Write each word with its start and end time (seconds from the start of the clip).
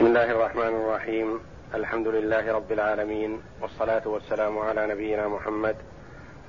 بسم 0.00 0.06
الله 0.08 0.30
الرحمن 0.30 0.74
الرحيم. 0.82 1.40
الحمد 1.74 2.08
لله 2.08 2.52
رب 2.52 2.72
العالمين 2.72 3.42
والصلاة 3.60 4.08
والسلام 4.08 4.58
على 4.58 4.86
نبينا 4.86 5.28
محمد 5.28 5.76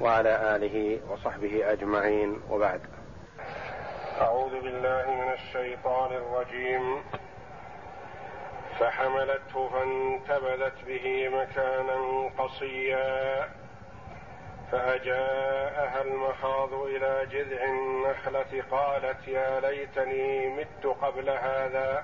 وعلى 0.01 0.55
آله 0.55 0.99
وصحبه 1.09 1.71
أجمعين. 1.71 2.41
وبعد. 2.49 2.81
أعوذ 4.21 4.61
بالله 4.61 5.05
من 5.11 5.33
الشيطان 5.33 6.11
الرجيم. 6.11 7.03
فحملته 8.79 9.69
فانتبذت 9.69 10.85
به 10.87 11.29
مكانا 11.29 12.29
قصيا 12.37 13.49
فأجاءها 14.71 16.01
المخاض 16.01 16.73
إلى 16.73 17.27
جذع 17.31 17.63
النخلة 17.63 18.63
قالت 18.71 19.27
يا 19.27 19.59
ليتني 19.59 20.49
مت 20.49 20.85
قبل 21.01 21.29
هذا. 21.29 22.03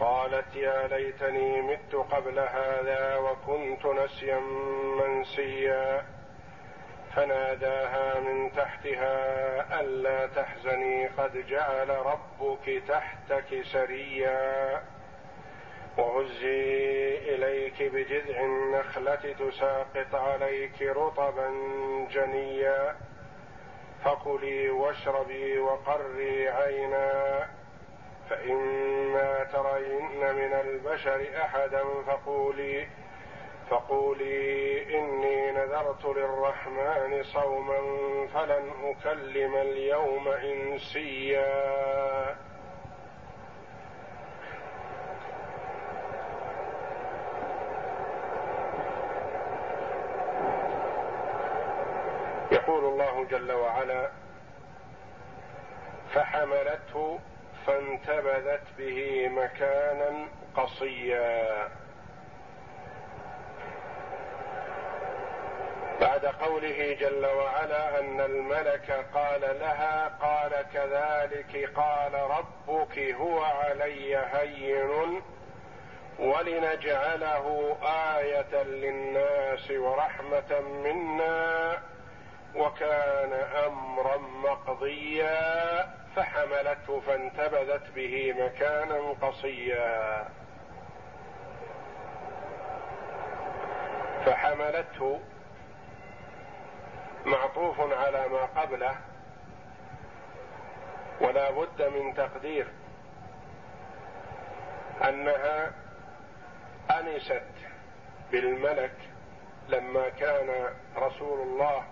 قالت 0.00 0.56
يا 0.56 0.86
ليتني 0.86 1.62
مت 1.62 1.94
قبل 1.94 2.38
هذا 2.38 3.16
وكنت 3.16 3.86
نسيا 3.86 4.40
منسيا. 5.00 6.04
فناداها 7.16 8.20
من 8.20 8.52
تحتها 8.52 9.80
ألا 9.80 10.26
تحزني 10.26 11.06
قد 11.06 11.46
جعل 11.46 11.88
ربك 11.88 12.82
تحتك 12.88 13.62
سريا. 13.72 14.82
وهزي 15.98 17.18
إليك 17.34 17.82
بجذع 17.82 18.40
النخلة 18.40 19.34
تساقط 19.38 20.14
عليك 20.14 20.82
رطبا 20.82 21.50
جنيا. 22.10 22.96
فكلي 24.04 24.70
واشربي 24.70 25.58
وقري 25.58 26.48
عينا. 26.48 27.48
فإما 28.30 29.44
ترين 29.44 30.34
من 30.34 30.52
البشر 30.52 31.26
أحدا 31.36 31.84
فقولي 32.06 32.86
فقولي 33.70 34.98
إني 34.98 35.52
نذرت 35.52 36.04
للرحمن 36.04 37.22
صوما 37.22 37.78
فلن 38.34 38.70
أكلم 38.84 39.56
اليوم 39.56 40.28
إنسيا. 40.28 41.48
يقول 52.52 52.84
الله 52.84 53.24
جل 53.30 53.52
وعلا 53.52 54.10
فحملته 56.14 57.18
فانتبذت 57.68 58.62
به 58.78 59.28
مكانا 59.28 60.28
قصيا. 60.56 61.68
بعد 66.00 66.26
قوله 66.26 66.96
جل 67.00 67.26
وعلا 67.26 68.00
أن 68.00 68.20
الملك 68.20 69.06
قال 69.14 69.40
لها 69.40 70.08
قال 70.08 70.64
كذلك 70.74 71.70
قال 71.76 72.14
ربك 72.14 72.98
هو 72.98 73.40
علي 73.40 74.16
هين 74.16 75.22
ولنجعله 76.18 77.76
آية 78.16 78.62
للناس 78.62 79.70
ورحمة 79.70 80.60
منا 80.60 81.78
وكان 82.54 83.32
أمرا 83.66 84.16
مقضيا. 84.18 85.98
فحملته 86.18 87.00
فانتبذت 87.00 87.90
به 87.94 88.34
مكانا 88.38 89.14
قصيا. 89.22 90.28
فحملته 94.26 95.20
معطوف 97.26 97.80
على 97.80 98.28
ما 98.28 98.44
قبله 98.44 98.96
ولا 101.20 101.50
بد 101.50 101.82
من 101.82 102.14
تقدير 102.14 102.66
أنها 105.08 105.72
أنست 106.90 107.42
بالملك 108.32 108.96
لما 109.68 110.08
كان 110.08 110.74
رسول 110.96 111.40
الله 111.40 111.84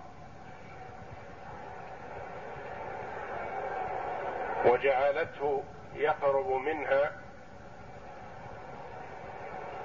وجعلته 4.66 5.64
يقرب 5.94 6.50
منها 6.50 7.12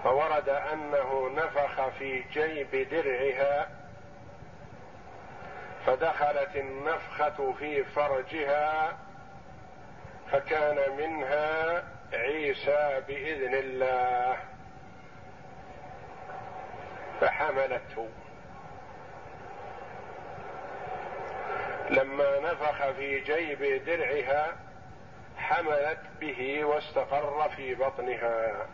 فورد 0.03 0.49
أنه 0.49 1.29
نفخ 1.29 1.89
في 1.89 2.23
جيب 2.33 2.87
درعها 2.89 3.69
فدخلت 5.85 6.55
النفخة 6.55 7.53
في 7.59 7.83
فرجها 7.83 8.97
فكان 10.31 10.97
منها 10.97 11.83
عيسى 12.13 13.01
بإذن 13.07 13.53
الله 13.53 14.37
فحملته. 17.21 18.09
لما 21.89 22.39
نفخ 22.39 22.91
في 22.91 23.19
جيب 23.19 23.85
درعها 23.85 24.55
حملت 25.41 25.99
به 26.19 26.65
واستقر 26.65 27.49
في 27.49 27.75
بطنها. 27.75 28.65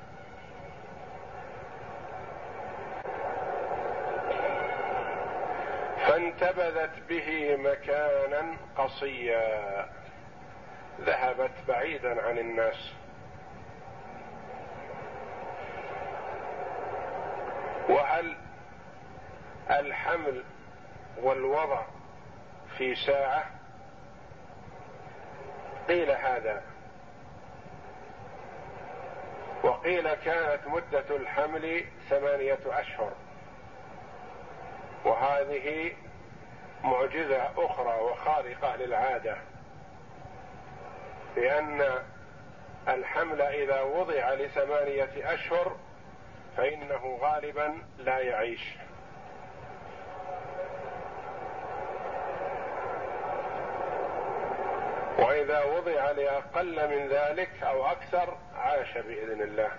فانتبذت 6.07 6.99
به 7.09 7.55
مكانا 7.55 8.57
قصيا. 8.77 9.89
ذهبت 11.01 11.51
بعيدا 11.67 12.27
عن 12.27 12.37
الناس. 12.37 12.93
وهل 17.89 18.35
الحمل 19.69 20.43
والوضع 21.21 21.81
في 22.77 22.95
ساعة؟ 22.95 23.56
قيل 25.87 26.11
هذا. 26.11 26.63
وقيل 29.63 30.13
كانت 30.13 30.67
مدة 30.67 31.15
الحمل 31.15 31.85
ثمانية 32.09 32.59
أشهر. 32.65 33.13
وهذه 35.05 35.93
معجزة 36.83 37.49
أخرى 37.57 38.01
وخارقة 38.01 38.75
للعادة. 38.75 39.37
لأن 41.37 42.03
الحمل 42.87 43.41
إذا 43.41 43.81
وضع 43.81 44.33
لثمانية 44.33 45.33
أشهر 45.33 45.75
فإنه 46.57 47.17
غالبا 47.21 47.81
لا 47.97 48.19
يعيش. 48.19 48.75
وإذا 55.17 55.63
وضع 55.63 56.11
لأقل 56.11 56.89
من 56.89 57.07
ذلك 57.07 57.63
أو 57.63 57.85
أكثر 57.85 58.37
عاش 58.55 58.97
بإذن 58.97 59.41
الله. 59.41 59.71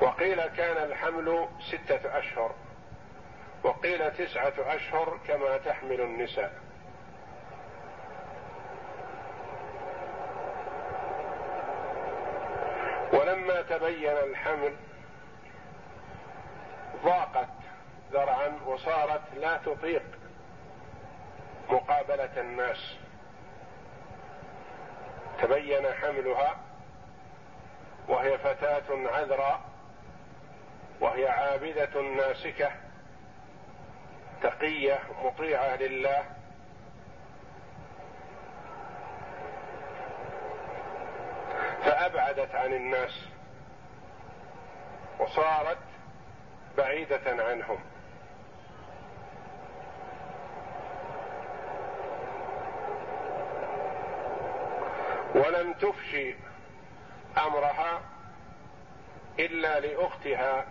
وقيل 0.00 0.46
كان 0.46 0.84
الحمل 0.90 1.48
ستة 1.60 2.18
أشهر. 2.18 2.54
وقيل 3.64 4.10
تسعة 4.10 4.52
أشهر 4.58 5.18
كما 5.28 5.56
تحمل 5.58 6.00
النساء. 6.00 6.52
ولما 13.12 13.62
تبين 13.62 14.12
الحمل 14.12 14.76
ضاقت 17.04 17.48
ذرعا 18.12 18.58
وصارت 18.66 19.22
لا 19.36 19.56
تطيق 19.56 20.02
مقابلة 21.70 22.40
الناس. 22.40 22.96
تبين 25.42 25.92
حملها 25.92 26.56
وهي 28.08 28.38
فتاة 28.38 29.08
عذراء 29.16 29.60
وهي 31.00 31.28
عابدة 31.28 32.00
ناسكة 32.00 32.70
تقية 34.42 34.98
مطيعة 35.24 35.76
لله. 35.76 36.24
فأبعدت 41.84 42.54
عن 42.54 42.72
الناس 42.72 43.28
وصارت 45.18 45.78
بعيدة 46.76 47.44
عنهم. 47.44 47.78
ولم 55.36 55.72
تفشي 55.72 56.34
أمرها 57.38 58.00
إلا 59.38 59.80
لأختها 59.80 60.66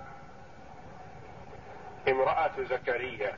امرأة 2.08 2.52
زكريا. 2.70 3.38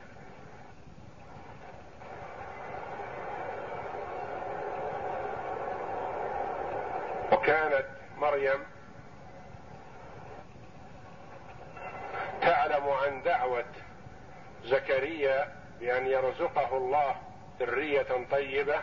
وكانت 7.32 7.86
مريم 8.16 8.60
تعلم 12.40 12.88
عن 12.88 13.22
دعوة 13.22 13.64
زكريا 14.64 15.56
بأن 15.80 16.06
يرزقه 16.06 16.76
الله 16.76 17.16
ذرية 17.60 18.26
طيبة 18.30 18.82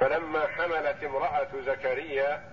فلما 0.00 0.46
حملت 0.46 1.04
امرأة 1.04 1.48
زكريا 1.66 2.44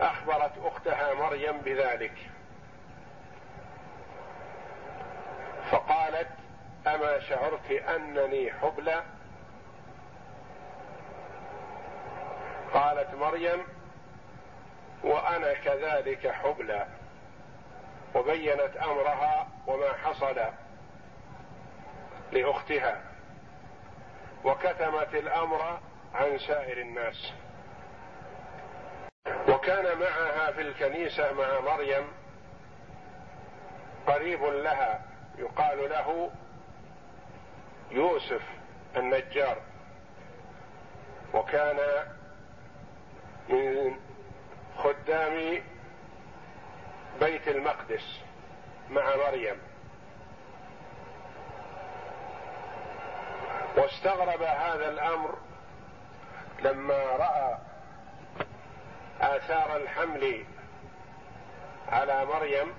أخبرت 0.00 0.52
أختها 0.64 1.14
مريم 1.14 1.58
بذلك. 1.58 2.14
فقالت 5.70 6.28
أما 6.86 7.20
شعرت 7.20 7.70
أنني 7.70 8.52
حبلى؟ 8.52 9.02
قالت 12.74 13.14
مريم 13.14 13.62
وأنا 15.02 15.54
كذلك 15.54 16.26
حبلى. 16.26 16.86
وبينت 18.14 18.76
أمرها 18.76 19.48
وما 19.66 19.92
حصل 19.92 20.40
لأختها. 22.32 23.02
وكتمت 24.44 25.14
الأمر 25.14 25.80
عن 26.14 26.38
سائر 26.38 26.80
الناس. 26.80 27.32
وكان 29.48 29.98
معها 29.98 30.52
في 30.52 30.60
الكنيسة 30.60 31.32
مع 31.32 31.60
مريم 31.60 32.04
قريب 34.06 34.42
لها 34.42 35.04
يقال 35.38 35.90
له 35.90 36.30
يوسف 37.90 38.42
النجار. 38.96 39.58
وكان 41.34 41.76
من 43.48 43.96
خدام 44.76 45.62
بيت 47.20 47.48
المقدس 47.48 48.20
مع 48.90 49.16
مريم. 49.16 49.56
واستغرب 53.76 54.42
هذا 54.42 54.88
الأمر 54.88 55.38
لما 56.62 57.02
رأى 57.16 57.58
آثار 59.20 59.76
الحمل 59.76 60.44
على 61.88 62.24
مريم 62.24 62.74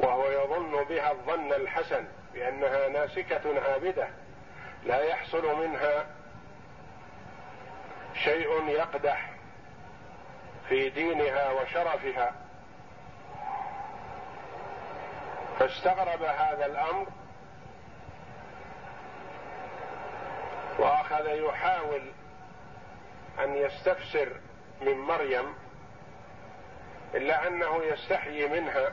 وهو 0.00 0.30
يظن 0.30 0.84
بها 0.84 1.12
الظن 1.12 1.52
الحسن 1.52 2.04
بأنها 2.34 2.88
ناسكة 2.88 3.60
عابدة 3.70 4.08
لا 4.84 5.02
يحصل 5.02 5.56
منها 5.56 6.06
شيء 8.14 8.68
يقدح 8.68 9.30
في 10.68 10.90
دينها 10.90 11.50
وشرفها. 11.50 12.32
فاستغرب 15.58 16.22
هذا 16.22 16.66
الأمر 16.66 17.06
وأخذ 20.78 21.26
يحاول 21.26 22.02
أن 23.38 23.56
يستفسر 23.56 24.28
من 24.80 24.98
مريم 24.98 25.54
إلا 27.14 27.46
أنه 27.46 27.84
يستحيي 27.84 28.48
منها 28.48 28.92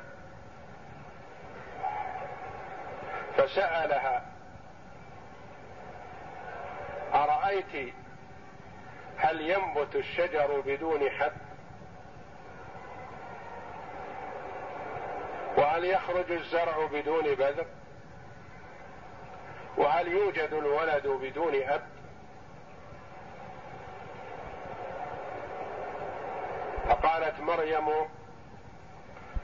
فسألها 3.37 4.25
أرأيت 7.13 7.93
هل 9.17 9.41
ينبت 9.41 9.95
الشجر 9.95 10.61
بدون 10.65 11.09
حب 11.09 11.31
وهل 15.57 15.85
يخرج 15.85 16.31
الزرع 16.31 16.85
بدون 16.91 17.35
بذر؟ 17.35 17.65
وهل 19.79 20.07
يوجد 20.07 20.53
الولد 20.53 21.07
بدون 21.07 21.55
أب؟ 21.63 21.81
فقالت 26.89 27.39
مريم 27.39 27.89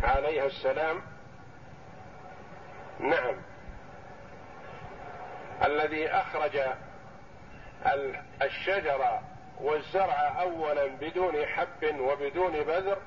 عليها 0.04 0.46
السلام 0.46 1.02
نعم. 3.00 3.36
الذي 5.64 6.08
أخرج 6.08 6.60
الشجر 8.42 9.20
والزرع 9.62 10.42
اولا 10.42 10.86
بدون 10.86 11.46
حب 11.46 12.00
وبدون 12.00 12.64
بذر 12.64 12.98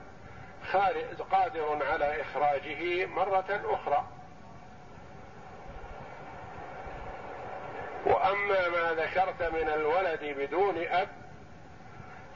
قادر 1.32 1.82
على 1.92 2.20
إخراجه 2.20 3.06
مرة 3.06 3.60
أخرى. 3.64 4.17
وأما 8.08 8.68
ما 8.68 8.92
ذكرت 8.92 9.42
من 9.42 9.68
الولد 9.68 10.24
بدون 10.38 10.78
أب 10.78 11.08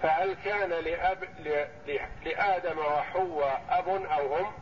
فهل 0.03 0.37
كان 0.45 0.71
لأب 0.71 1.25
لآدم 2.25 2.79
وحواء 2.79 3.65
أب 3.71 3.89
أو 3.89 4.37
هم؟ 4.37 4.53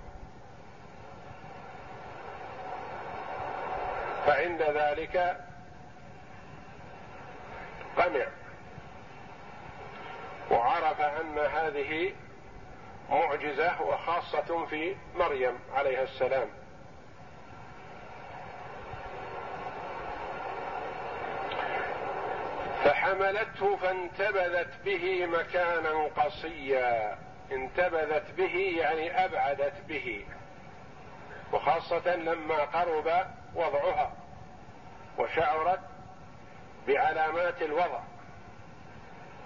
فعند 4.26 4.62
ذلك 4.62 5.36
قنع 7.96 8.26
وعرف 10.50 11.00
أن 11.00 11.38
هذه 11.38 12.12
معجزة 13.10 13.82
وخاصة 13.82 14.66
في 14.66 14.96
مريم 15.14 15.58
عليها 15.74 16.02
السلام 16.02 16.48
فحملته 23.10 23.76
فانتبذت 23.76 24.84
به 24.84 25.26
مكانا 25.26 26.08
قصيا. 26.16 27.18
انتبذت 27.52 28.30
به 28.36 28.74
يعني 28.78 29.24
أبعدت 29.24 29.80
به. 29.88 30.26
وخاصة 31.52 32.16
لما 32.16 32.64
قرب 32.64 33.26
وضعها. 33.54 34.12
وشعرت 35.18 35.80
بعلامات 36.88 37.62
الوضع. 37.62 38.00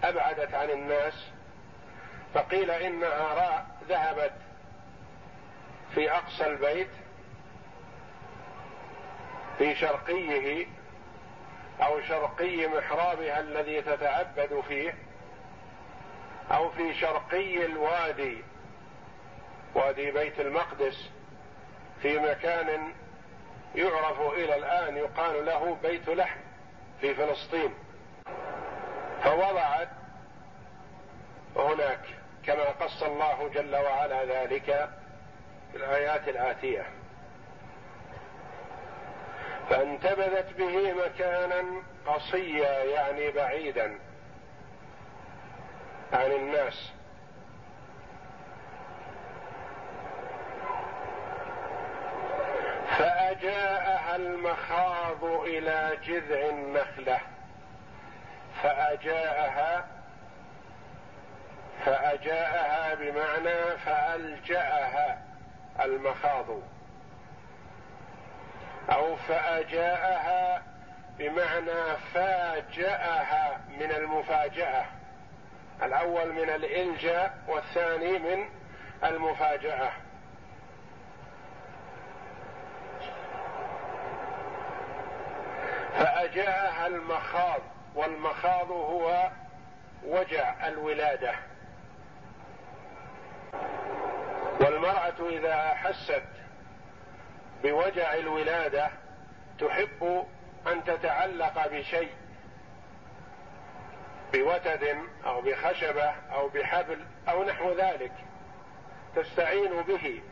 أبعدت 0.04 0.54
عن 0.54 0.70
الناس. 0.70 1.30
فقيل 2.34 2.70
إنها 2.70 3.34
راء 3.34 3.66
ذهبت 3.88 4.34
في 5.94 6.12
أقصى 6.12 6.46
البيت 6.46 6.90
في 9.58 9.74
شرقيه 9.74 10.66
أو 11.82 12.00
شرقي 12.00 12.66
محرابها 12.66 13.40
الذي 13.40 13.82
تتعبد 13.82 14.62
فيه 14.68 14.94
أو 16.50 16.70
في 16.70 16.94
شرقي 16.94 17.64
الوادي 17.64 18.44
وادي 19.74 20.10
بيت 20.10 20.40
المقدس 20.40 21.10
في 22.02 22.18
مكان 22.18 22.92
يعرف 23.74 24.20
إلى 24.20 24.56
الآن 24.56 24.96
يقال 24.96 25.46
له 25.46 25.76
بيت 25.82 26.08
لحم 26.08 26.40
في 27.00 27.14
فلسطين. 27.14 27.74
فوضعت 29.24 29.88
هناك 31.56 32.00
كما 32.46 32.64
قص 32.64 33.02
الله 33.02 33.50
جل 33.54 33.76
وعلا 33.76 34.24
ذلك 34.24 34.90
في 35.72 35.76
الآيات 35.76 36.28
الآتية. 36.28 36.86
فانتبذت 39.70 40.52
به 40.58 40.92
مكانا 40.92 41.82
قصيا 42.06 42.84
يعني 42.84 43.30
بعيدا 43.30 43.98
عن 46.12 46.32
الناس. 46.32 46.92
فأجاءها 52.98 54.16
المخاض 54.16 55.24
إلى 55.24 55.98
جذع 56.04 56.48
النخلة. 56.48 57.20
فأجاءها 58.62 59.86
فأجاءها 61.84 62.94
بمعنى 62.94 63.78
فألجأها 63.84 65.18
المخاض. 65.80 66.73
أو 68.90 69.16
فأجاءها 69.16 70.62
بمعنى 71.18 71.96
فاجأها 72.14 73.60
من 73.80 73.90
المفاجأة. 73.90 74.84
الأول 75.82 76.32
من 76.32 76.50
الإلجاء 76.50 77.38
والثاني 77.48 78.18
من 78.18 78.48
المفاجأة. 79.04 79.90
فأجاءها 85.98 86.86
المخاض 86.86 87.60
والمخاض 87.94 88.70
هو 88.70 89.30
وجع 90.06 90.68
الولادة. 90.68 91.34
والمرأة 94.60 95.28
إذا 95.28 95.54
احست 95.54 96.22
بوجع 97.64 98.14
الولادة 98.14 98.90
تحب 99.58 100.26
أن 100.66 100.84
تتعلق 100.84 101.68
بشيء 101.68 102.10
بوتد 104.32 104.98
أو 105.26 105.40
بخشبة 105.40 106.14
أو 106.32 106.48
بحبل 106.48 107.04
أو 107.28 107.44
نحو 107.44 107.72
ذلك 107.72 108.12
تستعين 109.16 109.82
به. 109.82 110.22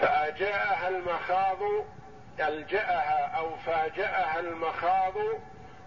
فأجاءها 0.00 0.88
المخاض 0.88 1.58
ألجأها 2.40 3.26
أو 3.36 3.56
فاجأها 3.56 4.40
المخاض 4.40 5.14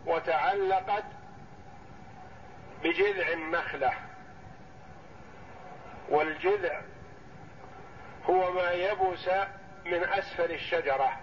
وتعلقت 0.05 1.03
بجذع 2.83 3.33
النخلة 3.33 3.93
والجذع 6.09 6.81
هو 8.29 8.51
ما 8.51 8.71
يبس 8.71 9.29
من 9.85 10.03
أسفل 10.03 10.51
الشجرة. 10.51 11.19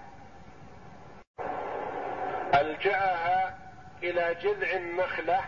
ألجأها 2.54 3.59
إلى 4.02 4.35
جذع 4.35 4.76
النخلة 4.76 5.40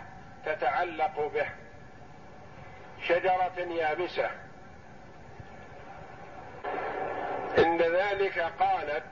تتعلق 0.47 1.33
به. 1.35 1.47
شجرة 3.03 3.59
يابسة. 3.59 4.31
عند 7.59 7.83
ذلك 7.83 8.39
قالت 8.39 9.05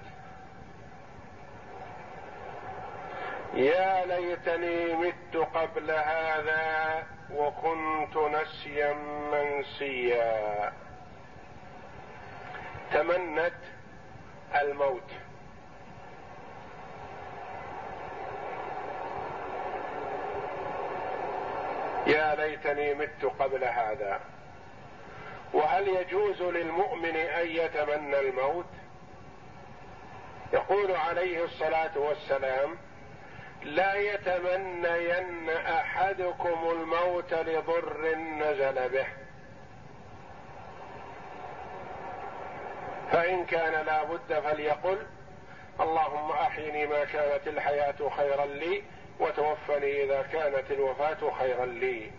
يا 3.54 4.06
ليتني 4.06 4.94
مت 4.94 5.36
قبل 5.36 5.90
هذا 5.90 7.06
وكنت 7.30 8.16
نسيا 8.16 8.92
منسيا. 9.32 10.72
تمنت 12.92 13.52
الموت. 14.62 15.10
يا 22.06 22.34
ليتني 22.34 22.94
مت 22.94 23.24
قبل 23.38 23.64
هذا. 23.64 24.20
وهل 25.52 25.88
يجوز 25.88 26.42
للمؤمن 26.42 27.16
أن 27.16 27.46
يتمنى 27.46 28.20
الموت؟ 28.20 28.66
يقول 30.52 30.96
عليه 30.96 31.44
الصلاة 31.44 31.98
والسلام 31.98 32.76
لا 33.62 33.94
يتمنين 33.94 35.50
أحدكم 35.50 36.70
الموت 36.70 37.34
لضر 37.34 38.14
نزل 38.16 38.88
به. 38.88 39.06
فإن 43.12 43.44
كان 43.44 43.86
لا 43.86 44.04
بد 44.04 44.40
فليقل 44.40 45.06
اللهم 45.80 46.30
أحيني 46.30 46.86
ما 46.86 47.04
كانت 47.04 47.48
الحياة 47.48 48.08
خيرا 48.16 48.46
لي 48.46 48.82
وتوفني 49.20 50.04
إذا 50.04 50.22
كانت 50.22 50.70
الوفاة 50.70 51.30
خيرا 51.38 51.66
لي. 51.66 52.10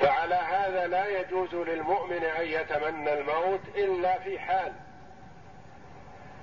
فعلى 0.00 0.34
هذا 0.34 0.86
لا 0.86 1.20
يجوز 1.20 1.54
للمؤمن 1.54 2.24
أن 2.24 2.46
يتمنى 2.46 3.12
الموت 3.12 3.60
إلا 3.74 4.18
في 4.18 4.38
حال 4.38 4.72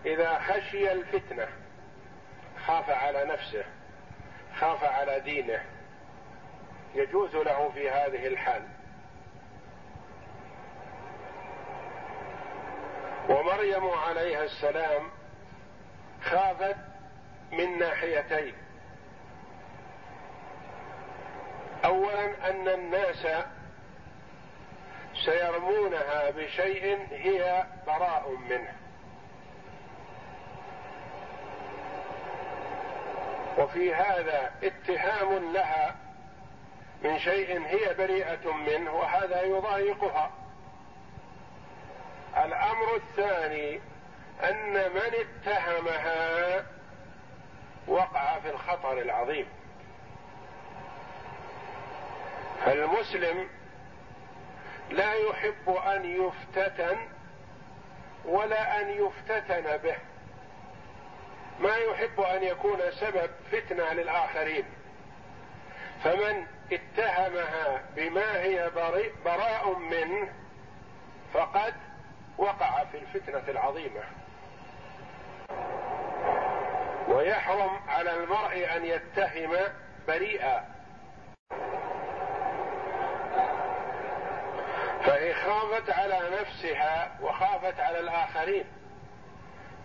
إذا 0.05 0.39
خشي 0.39 0.91
الفتنة 0.91 1.47
خاف 2.65 2.89
على 2.89 3.25
نفسه 3.25 3.63
خاف 4.59 4.83
على 4.83 5.19
دينه. 5.19 5.63
يجوز 6.95 7.35
له 7.35 7.71
في 7.73 7.89
هذه 7.89 8.27
الحال. 8.27 8.78
ومريم 13.29 13.89
عليها 13.89 14.43
السلام 14.43 15.09
خافت 16.21 16.75
من 17.51 17.79
ناحيتين. 17.79 18.53
اولا 21.85 22.49
أن 22.49 22.67
الناس 22.67 23.27
سيرمونها 25.25 26.29
بشيء 26.29 27.07
هي 27.11 27.65
براء 27.87 28.35
منه. 28.49 28.73
وفي 33.57 33.93
هذا 33.93 34.51
اتهام 34.63 35.53
لها 35.53 35.95
من 37.03 37.19
شيء 37.19 37.65
هي 37.65 37.93
بريئة 37.93 38.53
منه 38.53 38.93
وهذا 38.93 39.41
يضايقها. 39.41 40.31
الأمر 42.37 42.95
الثاني 42.95 43.81
أن 44.43 44.73
من 44.73 45.11
اتهمها 45.15 46.65
وقع 47.87 48.39
في 48.39 48.49
الخطر 48.49 49.01
العظيم. 49.01 49.47
فالمسلم 52.65 53.49
لا 54.89 55.13
يحب 55.13 55.69
أن 55.69 56.05
يفتتن 56.05 56.97
ولا 58.25 58.81
أن 58.81 58.89
يفتتن 58.89 59.77
به. 59.77 59.97
ما 61.59 61.77
يحب 61.77 62.21
أن 62.21 62.43
يكون 62.43 62.79
سبب 62.91 63.29
فتنة 63.51 63.93
للآخرين. 63.93 64.65
فمن 66.03 66.45
اتهمها 66.71 67.83
بما 67.95 68.41
هي 68.41 68.69
براء 69.25 69.79
منه 69.79 70.33
فقد 71.33 71.73
وقع 72.39 72.83
في 72.83 72.97
الفتنة 72.97 73.43
العظيمة. 73.47 74.01
ويحرم 77.07 77.79
على 77.87 78.13
المرء 78.13 78.75
أن 78.75 78.85
يتهم 78.85 79.55
بريئا. 80.07 80.65
فهي 85.05 85.33
خافت 85.33 85.89
على 85.89 86.19
نفسها 86.41 87.17
وخافت 87.21 87.79
على 87.79 87.99
الآخرين 87.99 88.65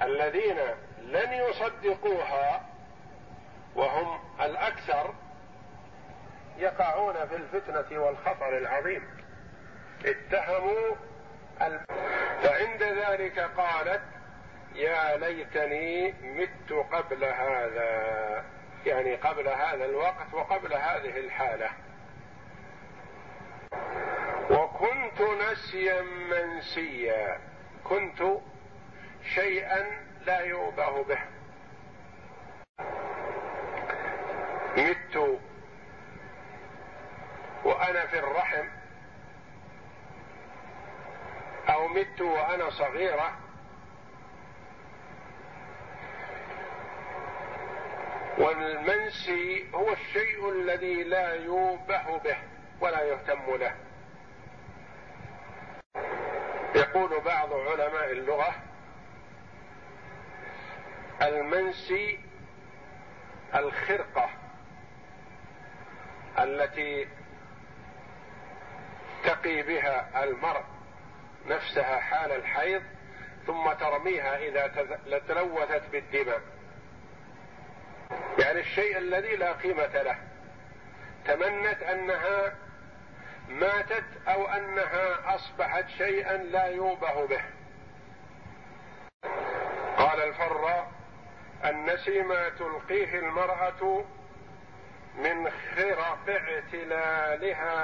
الذين 0.03 0.59
لن 0.99 1.33
يصدقوها 1.33 2.65
وهم 3.75 4.21
الأكثر 4.41 5.15
يقعون 6.59 7.15
في 7.15 7.37
الفتنة 7.37 8.01
والخطر 8.01 8.59
العظيم. 8.59 9.09
اتهموا 10.05 10.97
فعند 12.45 12.83
ذلك 12.83 13.39
قالت 13.39 14.03
يا 14.75 15.17
ليتني 15.17 16.13
مت 16.23 16.73
قبل 16.93 17.25
هذا. 17.25 18.45
يعني 18.87 19.15
قبل 19.15 19.49
هذا 19.49 19.85
الوقت 19.85 20.35
وقبل 20.35 20.75
هذه 20.75 21.19
الحالة. 21.19 21.71
وكنت 24.51 25.21
نسيا 25.21 26.03
منسيا. 26.03 27.39
كنت 27.85 28.23
شيئا 29.35 29.91
لا 30.27 30.41
يؤبه 30.41 31.05
به. 31.05 31.19
مت. 34.77 35.41
وأنا 37.65 38.07
في 38.07 38.19
الرحم. 38.19 38.84
أو 41.69 41.89
مت 41.89 42.21
وأنا 42.21 42.71
صغيرة. 42.71 43.39
والمنسي 48.39 49.71
هو 49.75 49.93
الشيء 49.93 50.51
الذي 50.51 51.03
لا 51.03 51.35
يوبه 51.35 52.19
به 52.19 52.37
ولا 52.81 53.03
يهتم 53.03 53.57
له. 53.57 53.75
يقول 56.75 57.21
بعض 57.21 57.53
علماء 57.53 58.13
اللغة 58.13 58.55
المنسي 61.23 62.21
الخرقة 63.55 64.31
التي 66.39 67.09
تقي 69.25 69.63
بها 69.63 70.25
المرء. 70.25 70.74
نفسها 71.47 72.01
حال 72.01 72.33
الحيض 72.33 72.83
ثم 73.47 73.73
ترميها 73.73 74.37
إذا 74.37 74.89
تلوثت 75.29 75.83
بالدماء. 75.93 76.41
يعني 78.39 78.61
الشيء 78.61 78.99
الذي 78.99 79.37
لا 79.37 79.53
قيمة 79.53 80.03
له. 80.03 80.19
تمنت 81.25 81.83
أنها 81.83 82.55
ماتت 83.49 84.05
أو 84.29 84.47
أنها 84.47 85.35
أصبحت 85.35 85.89
شيئا 85.89 86.37
لا 86.37 86.65
يوبه 86.65 87.27
به. 87.27 87.43
قال 89.97 90.23
الفراء 90.23 90.93
النسي 91.65 92.23
ما 92.23 92.49
تلقيه 92.49 93.19
المرأة 93.19 94.05
من 95.15 95.51
خرق 95.51 96.29
اعتلالها. 96.29 97.75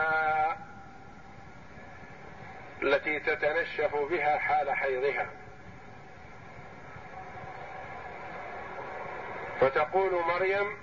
التي 2.82 3.20
تتنشف 3.20 3.96
بها 4.10 4.38
حال 4.38 4.70
حيضها. 4.70 5.26
فتقول 9.60 10.10
مريم 10.28 10.76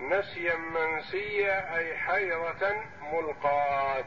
نسيا 0.00 0.56
منسيا 0.56 1.76
أي 1.76 1.96
حيضة 1.98 2.82
ملقاة. 3.12 4.04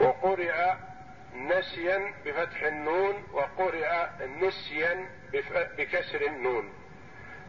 وقرئ 0.00 0.74
نسيا 1.34 2.14
بفتح 2.24 2.62
النون 2.62 3.26
وقرئ 3.32 4.06
نسيا 4.40 5.08
بكسر 5.78 6.20
النون. 6.20 6.81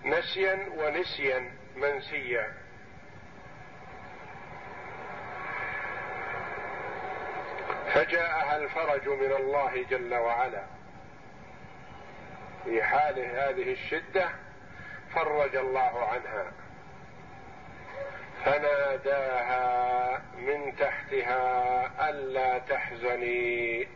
نسيا 0.05 0.69
ونسيا 0.77 1.51
منسيا. 1.75 2.53
فجاءها 7.93 8.57
الفرج 8.57 9.09
من 9.09 9.31
الله 9.31 9.85
جل 9.89 10.13
وعلا. 10.13 10.63
في 12.63 12.83
حال 12.83 13.19
هذه 13.19 13.71
الشدة 13.71 14.29
فرج 15.15 15.55
الله 15.55 16.07
عنها. 16.09 16.51
فناداها 18.45 20.21
من 20.37 20.75
تحتها 20.75 22.09
ألا 22.09 22.59
تحزني. 22.59 23.87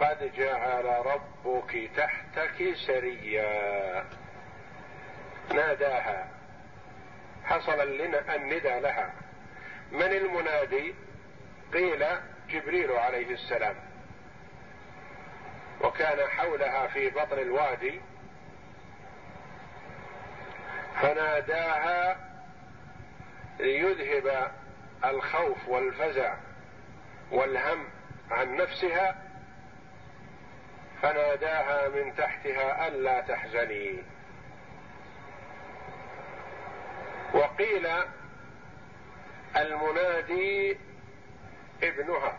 قد 0.00 0.32
جعل 0.36 0.84
ربك 0.84 1.90
تحتك 1.96 2.74
سريا. 2.86 4.04
ناداها. 5.54 6.28
حصل 7.44 7.80
الندى 7.80 8.80
لها. 8.80 9.12
من 9.92 10.02
المنادي؟ 10.02 10.94
قيل 11.72 12.06
جبريل 12.48 12.92
عليه 12.92 13.34
السلام. 13.34 13.76
وكان 15.80 16.28
حولها 16.28 16.86
في 16.86 17.10
بطن 17.10 17.38
الوادي. 17.38 18.00
فناداها 21.02 22.16
ليذهب 23.58 24.52
الخوف 25.04 25.68
والفزع 25.68 26.34
والهم 27.30 27.84
عن 28.30 28.56
نفسها. 28.56 29.22
فناداها 31.02 31.88
من 31.88 32.16
تحتها 32.16 32.88
ألا 32.88 33.20
تحزني. 33.20 34.15
وقيل 37.36 37.88
المنادي 39.56 40.78
ابنها 41.82 42.38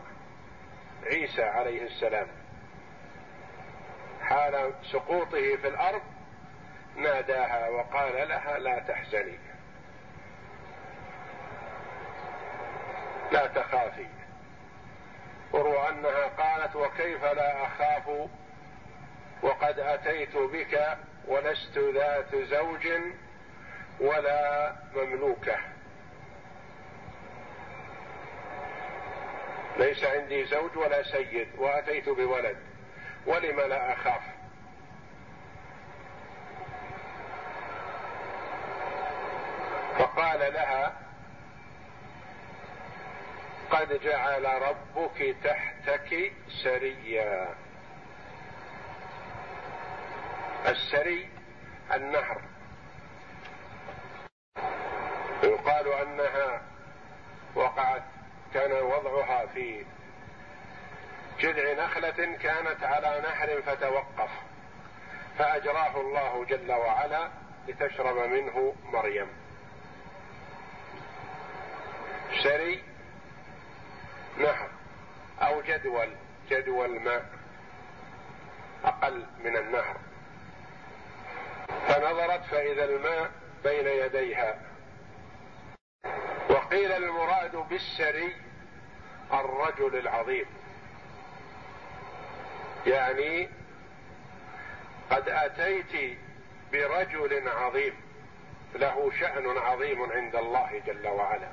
عيسى 1.04 1.44
عليه 1.44 1.84
السلام. 1.84 2.28
حال 4.22 4.74
سقوطه 4.92 5.56
في 5.56 5.68
الأرض 5.68 6.02
ناداها 6.96 7.70
وقال 7.70 8.30
لها 8.30 8.60
لا 8.60 8.80
تحزني. 8.80 9.40
لا 13.32 13.48
تخافي. 13.48 14.08
وروى 15.54 15.90
أنها 15.90 16.28
قالت 16.28 16.76
وكيف 16.76 17.24
لا 17.24 17.66
أخاف 17.66 18.30
وقد 19.42 19.80
أتيت 19.80 20.38
بك 20.38 20.98
ولست 21.28 21.78
ذات 21.78 22.36
زوج 22.36 22.88
ولا 24.00 24.76
مملوكة. 24.96 25.58
ليس 29.78 30.04
عندي 30.04 30.46
زوج 30.46 30.78
ولا 30.78 31.04
سيد 31.04 31.48
وأتيت 31.58 32.10
بولد 32.10 32.58
ولم 33.26 33.60
لا 33.60 33.94
أخاف؟ 33.94 34.22
فقال 40.00 40.54
لها 40.54 40.94
قد 43.72 44.00
جعل 44.04 44.62
ربك 44.62 45.36
تحتك 45.44 46.32
سريا. 46.64 47.56
السري 50.68 51.30
النهر. 51.94 52.42
يقال 55.44 55.94
أنها 55.94 56.62
وقعت 57.56 58.04
كان 58.54 58.72
وضعها 58.72 59.46
في 59.46 59.86
جذع 61.40 61.86
نخلة 61.86 62.38
كانت 62.42 62.84
على 62.84 63.22
نهر 63.22 63.62
فتوقف 63.62 64.30
فأجراه 65.38 66.02
الله 66.02 66.46
جل 66.46 66.72
وعلا 66.72 67.30
لتشرب 67.68 68.18
منه 68.30 68.76
مريم. 68.94 69.28
سري 72.44 72.84
نهر 74.38 74.70
أو 75.42 75.62
جدول 75.62 76.10
جدول 76.50 77.00
ماء 77.00 77.26
أقل 78.86 79.26
من 79.44 79.58
النهر. 79.58 79.98
فنظرت 81.88 82.44
فإذا 82.44 82.84
الماء 82.84 83.32
بين 83.64 83.88
يديها 83.88 84.60
وقيل 86.68 86.92
المراد 86.92 87.56
بالسري 87.56 88.36
الرجل 89.34 89.96
العظيم. 90.00 90.46
يعني 92.88 93.50
قد 95.12 95.30
أتيت 95.30 96.18
برجل 96.72 97.50
عظيم 97.50 97.94
له 98.76 99.12
شأن 99.20 99.58
عظيم 99.58 100.12
عند 100.12 100.36
الله 100.36 100.82
جل 100.88 101.08
وعلا. 101.08 101.50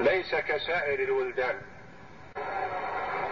ليس 0.00 0.34
كسائر 0.34 1.00
الولدان. 1.00 1.60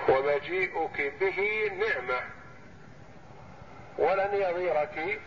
ومجيئك 0.08 1.12
به 1.20 1.70
نعمة. 1.78 2.20
ولن 3.98 4.30
يضيرك. 4.34 5.20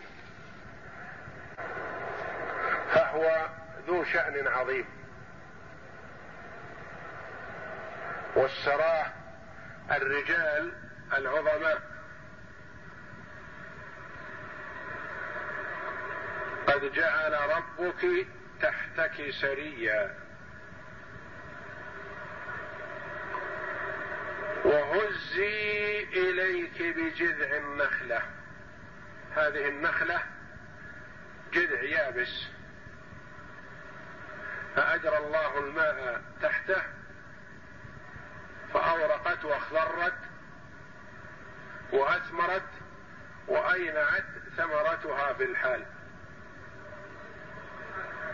فهو 3.10 3.48
ذو 3.86 4.04
شأن 4.04 4.48
عظيم. 4.48 4.86
والسراه 8.36 9.06
الرجال 9.92 10.72
العظماء. 11.12 11.82
قد 16.66 16.92
جعل 16.92 17.32
ربك 17.32 18.26
تحتك 18.62 19.30
سريا. 19.30 20.14
وهزي 24.64 26.02
إليك 26.02 26.82
بجذع 26.82 27.56
النخلة. 27.56 28.22
هذه 29.36 29.68
النخلة 29.68 30.22
جذع 31.52 31.82
يابس. 31.82 32.59
فأجرى 34.76 35.18
الله 35.18 35.58
الماء 35.58 36.22
تحته 36.42 36.82
فأورقت 38.74 39.44
واخضرت 39.44 40.18
وأثمرت 41.92 42.68
وأينعت 43.48 44.24
ثمرتها 44.56 45.32
في 45.32 45.44
الحال. 45.44 45.86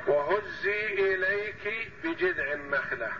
وهزي 0.06 1.14
إليك 1.14 1.92
بجذع 2.04 2.52
النخلة 2.52 3.12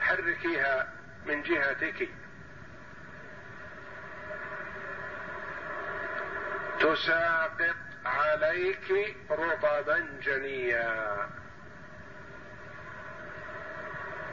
حركيها 0.00 0.92
من 1.26 1.42
جهتك. 1.42 2.08
تساقط 6.80 7.76
عليك 8.06 9.16
رطبا 9.30 9.98
جنيا. 10.22 11.28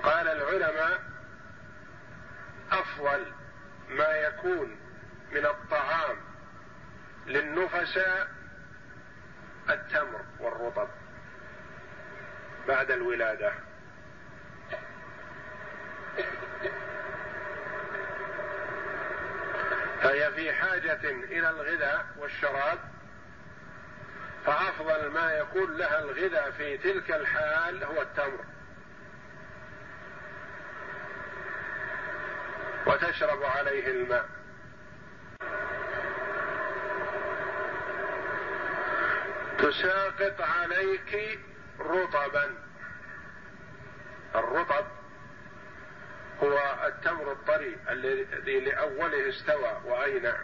قال 0.03 0.27
العلماء 0.27 1.01
أفضل 2.71 3.25
ما 3.89 4.07
يكون 4.07 4.77
من 5.31 5.45
الطعام 5.45 6.17
للنفساء 7.27 8.27
التمر 9.69 10.21
والرطب 10.39 10.87
بعد 12.67 12.91
الولادة. 12.91 13.53
فهي 20.01 20.31
في 20.31 20.53
حاجة 20.53 21.09
إلى 21.09 21.49
الغذاء 21.49 22.05
والشراب 22.17 22.79
فأفضل 24.45 25.07
ما 25.07 25.33
يكون 25.33 25.77
لها 25.77 25.99
الغذاء 25.99 26.51
في 26.51 26.77
تلك 26.77 27.11
الحال 27.11 27.83
هو 27.83 28.01
التمر. 28.01 28.45
وتشرب 32.91 33.43
عليه 33.43 33.87
الماء. 33.87 34.29
تساقط 39.57 40.41
عليك 40.41 41.39
رطبا. 41.79 42.55
الرطب 44.35 44.85
هو 46.43 46.59
التمر 46.87 47.31
الطري 47.31 47.77
الذي 47.89 48.59
لأوله 48.59 49.29
استوى 49.29 49.81
واينع 49.85 50.35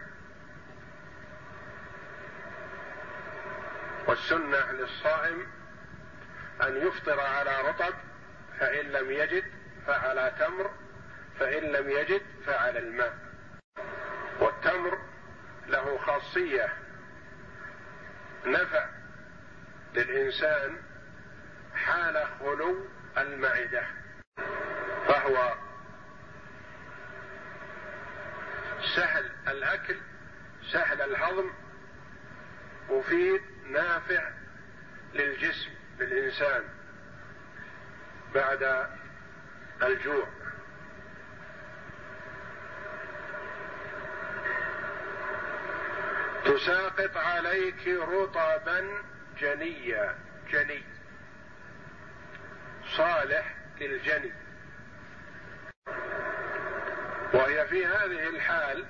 والسنة 4.08 4.72
للصائم 4.72 5.48
أن 6.62 6.88
يفطر 6.88 7.20
على 7.20 7.62
رطب 7.70 7.94
فإن 8.60 8.86
لم 8.86 9.12
يجد 9.12 9.44
فعلى 9.88 10.34
تمر. 10.40 10.72
فإن 11.40 11.64
لم 11.64 11.90
يجد 11.90 12.22
فعلى 12.46 12.80
الماء. 12.80 13.18
والتمر 14.40 14.98
له 15.68 15.98
خاصية 15.98 16.74
نفع 18.46 18.90
للإنسان 19.94 20.78
حال 21.76 22.28
خلو 22.40 22.88
المعدة 23.18 23.84
فهو 25.08 25.54
سهل 28.96 29.32
الأكل 29.48 29.96
سهل 30.72 31.02
الهضم 31.02 31.52
مفيد 32.90 33.42
نافع 33.66 34.30
للجسم 35.14 35.72
للإنسان 36.00 36.64
بعد 38.36 38.88
الجوع. 39.84 40.28
تساقط 46.48 47.18
عليك 47.18 47.88
رطبا 47.88 49.04
جنيا 49.40 50.16
جني. 50.52 50.84
صالح 52.98 53.56
للجني. 53.82 54.32
وهي 57.34 57.68
في 57.68 57.86
هذه 57.86 58.30
الحال 58.30 58.86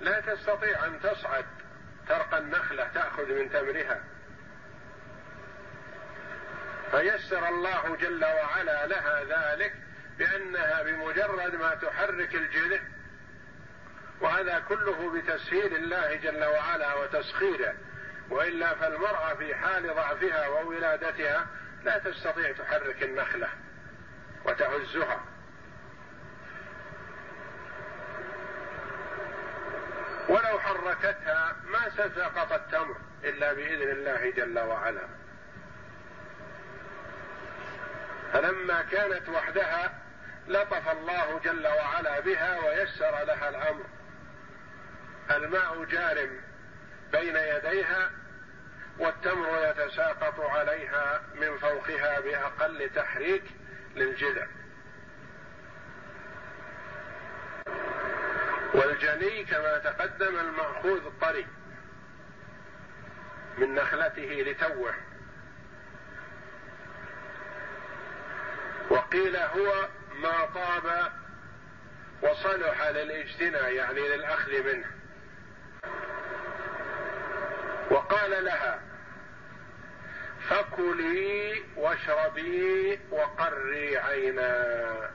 لا 0.00 0.20
تستطيع 0.20 0.86
أن 0.86 1.00
تصعد 1.00 1.44
ترقى 2.08 2.38
النخلة 2.38 2.88
تأخذ 2.94 3.32
من 3.32 3.50
تمرها. 3.50 4.04
فيسر 6.90 7.48
الله 7.48 7.96
جل 7.96 8.24
وعلا 8.24 8.86
لها 8.86 9.24
ذلك 9.24 9.74
بأنها 10.18 10.82
بمجرد 10.82 11.54
ما 11.54 11.74
تحرك 11.74 12.34
الجذع 12.34 12.80
وهذا 14.20 14.58
كله 14.68 15.12
بتسهيل 15.12 15.74
الله 15.76 16.14
جل 16.14 16.44
وعلا 16.44 16.94
وتسخيره. 16.94 17.74
وإلا 18.30 18.74
فالمرأة 18.74 19.34
في 19.34 19.54
حال 19.54 19.94
ضعفها 19.94 20.48
وولادتها 20.48 21.46
لا 21.84 21.98
تستطيع 21.98 22.52
تحرك 22.52 23.02
النخلة 23.02 23.48
وتهزها 24.44 25.20
ولو 30.28 30.60
حركتها 30.60 31.56
ما 31.64 31.90
سسقط 31.90 32.52
التمر 32.52 32.96
إلا 33.24 33.52
بإذن 33.52 33.90
الله 33.90 34.30
جل 34.30 34.58
وعلا. 34.58 35.08
فلما 38.32 38.82
كانت 38.82 39.28
وحدها 39.28 39.98
لطف 40.48 40.88
الله 40.88 41.40
جل 41.44 41.66
وعلا 41.66 42.20
بها 42.20 42.60
ويسر 42.60 43.24
لها 43.24 43.48
الأمر. 43.48 43.84
الماء 45.30 45.84
جارم 45.84 46.40
بين 47.12 47.36
يديها 47.36 48.10
والتمر 48.98 49.48
يتساقط 49.68 50.40
عليها 50.40 51.22
من 51.34 51.58
فوقها 51.58 52.20
بأقل 52.20 52.90
تحريك 52.94 53.44
للجذع. 53.96 54.46
والجني 58.74 59.44
كما 59.44 59.78
تقدم 59.78 60.38
المأخوذ 60.38 61.06
الطري 61.06 61.46
من 63.58 63.74
نخلته 63.74 64.44
لتوه. 64.46 64.94
وقيل 68.90 69.36
هو 69.36 69.88
ما 70.14 70.44
طاب 70.54 71.12
وصلح 72.22 72.88
للاجتناء 72.88 73.72
يعني 73.72 74.00
للأخذ 74.00 74.62
منه. 74.62 74.93
وقال 78.14 78.44
لها 78.44 78.80
فكلي 80.48 81.62
واشربي 81.76 83.00
وقري 83.10 83.98
عينا. 83.98 85.10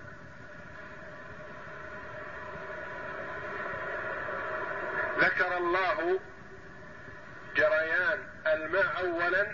ذكر 5.20 5.58
الله 5.58 6.20
جريان 7.56 8.20
الماء 8.48 9.00
اولا 9.00 9.48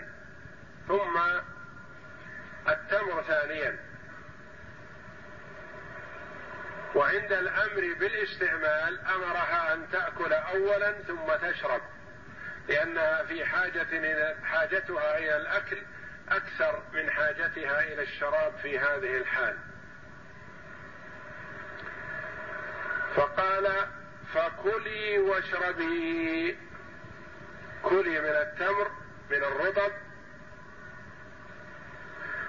ثم 0.88 1.18
التمر 2.68 3.22
ثانيا. 3.22 3.78
وعند 6.94 7.32
الأمر 7.32 7.94
بالاستعمال 8.00 9.00
أمرها 9.00 9.74
أن 9.74 9.86
تأكل 9.92 10.32
اولا 10.32 10.92
ثم 10.92 11.48
تشرب. 11.48 11.95
لأنها 12.68 13.22
في 13.22 13.44
حاجة 13.44 13.86
حاجتها 14.44 15.18
إلى 15.18 15.36
الأكل 15.36 15.82
أكثر 16.28 16.82
من 16.92 17.10
حاجتها 17.10 17.80
إلى 17.80 18.02
الشراب 18.02 18.52
في 18.62 18.78
هذه 18.78 19.16
الحال. 19.16 19.58
فقال 23.14 23.86
فكلي 24.34 25.18
واشربي. 25.18 26.58
كلي 27.82 28.20
من 28.20 28.36
التمر 28.36 28.90
من 29.30 29.36
الرطب. 29.36 29.92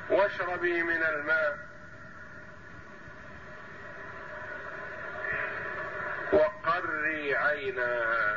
واشربي 0.10 0.84
من 0.84 1.04
الماء. 1.04 1.58
وقري 6.34 7.36
عينا 7.36 8.37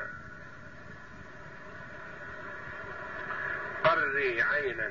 قري 4.20 4.42
عينا. 4.42 4.90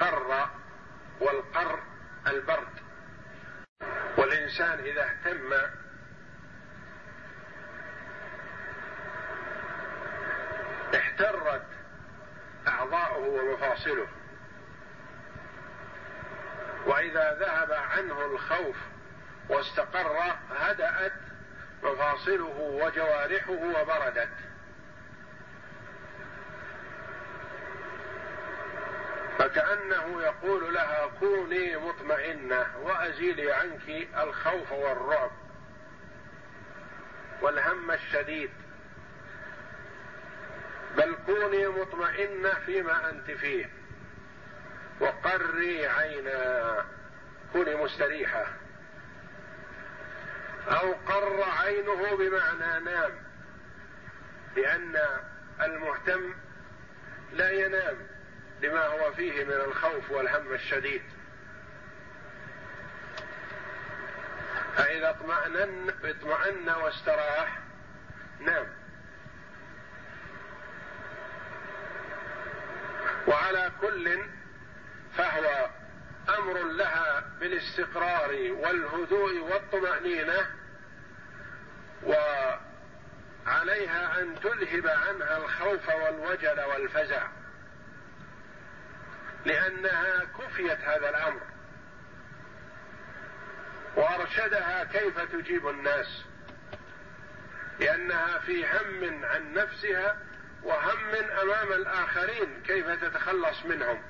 قر 0.00 0.48
والقر 1.20 1.82
البرد. 2.26 2.74
والإنسان 4.18 4.78
إذا 4.78 5.02
اهتم 5.02 5.52
احترت 10.94 11.66
أعضاؤه 12.68 13.28
ومفاصله. 13.28 14.08
وإذا 16.86 17.38
ذهب 17.40 17.72
عنه 17.72 18.24
الخوف 18.26 18.76
واستقر 19.48 20.36
هدأت 20.50 21.12
مفاصله 21.82 22.58
وجوارحه 22.58 23.50
وبردت. 23.50 24.53
فكأنه 29.38 30.22
يقول 30.22 30.74
لها 30.74 31.06
كوني 31.20 31.76
مطمئنة 31.76 32.66
وأزيلي 32.82 33.52
عنك 33.52 34.08
الخوف 34.22 34.72
والرعب 34.72 35.30
والهم 37.42 37.90
الشديد. 37.90 38.50
بل 40.96 41.16
كوني 41.26 41.68
مطمئنة 41.68 42.54
فيما 42.66 43.10
أنت 43.10 43.30
فيه. 43.30 43.70
وقري 45.00 45.86
عينا 45.86 46.84
كوني 47.52 47.74
مستريحة. 47.74 48.46
أو 50.68 50.92
قر 50.92 51.42
عينه 51.42 52.16
بمعنى 52.16 52.84
نام 52.84 53.10
لأن 54.56 54.96
المهتم 55.60 56.34
لا 57.32 57.50
ينام. 57.50 58.13
لما 58.64 58.86
هو 58.86 59.12
فيه 59.12 59.44
من 59.44 59.52
الخوف 59.52 60.10
والهم 60.10 60.52
الشديد. 60.52 61.02
فإذا 64.76 65.10
اطمأنن 65.10 65.92
اطمأن 66.04 66.68
واستراح 66.68 67.58
نام. 68.40 68.66
وعلى 73.26 73.72
كل 73.80 74.18
فهو 75.16 75.70
أمر 76.38 76.62
لها 76.62 77.24
بالاستقرار 77.40 78.52
والهدوء 78.52 79.38
والطمأنينة 79.40 80.46
وعليها 83.46 84.20
أن 84.20 84.40
تذهب 84.40 84.86
عنها 84.86 85.36
الخوف 85.36 85.88
والوجل 85.88 86.60
والفزع. 86.60 87.26
لأنها 89.44 90.24
كفيت 90.38 90.80
هذا 90.80 91.08
الأمر. 91.08 91.40
وأرشدها 93.96 94.84
كيف 94.84 95.20
تجيب 95.20 95.68
الناس. 95.68 96.24
لأنها 97.80 98.38
في 98.38 98.66
هم 98.66 99.24
عن 99.24 99.52
نفسها 99.52 100.18
وهم 100.62 101.14
أمام 101.42 101.72
الآخرين 101.72 102.62
كيف 102.66 102.86
تتخلص 102.86 103.64
منهم. 103.64 104.02